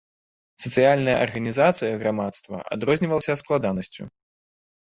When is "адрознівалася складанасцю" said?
2.77-4.03